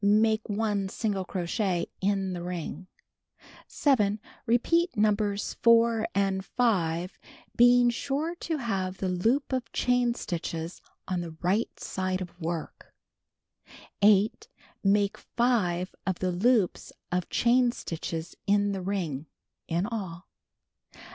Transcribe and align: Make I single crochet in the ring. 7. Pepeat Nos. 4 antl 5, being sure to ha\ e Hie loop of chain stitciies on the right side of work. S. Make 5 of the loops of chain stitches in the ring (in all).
Make 0.03 0.49
I 0.49 0.87
single 0.87 1.23
crochet 1.25 1.85
in 2.01 2.33
the 2.33 2.41
ring. 2.41 2.87
7. 3.67 4.19
Pepeat 4.47 4.97
Nos. 4.97 5.53
4 5.61 6.07
antl 6.15 6.43
5, 6.43 7.19
being 7.55 7.91
sure 7.91 8.33
to 8.33 8.57
ha\ 8.57 8.89
e 8.91 8.95
Hie 8.99 9.05
loop 9.05 9.53
of 9.53 9.71
chain 9.71 10.13
stitciies 10.13 10.81
on 11.07 11.21
the 11.21 11.37
right 11.43 11.79
side 11.79 12.19
of 12.19 12.41
work. 12.41 12.95
S. 14.01 14.29
Make 14.83 15.19
5 15.19 15.93
of 16.07 16.17
the 16.17 16.31
loops 16.31 16.91
of 17.11 17.29
chain 17.29 17.71
stitches 17.71 18.35
in 18.47 18.71
the 18.71 18.81
ring 18.81 19.27
(in 19.67 19.85
all). 19.85 20.25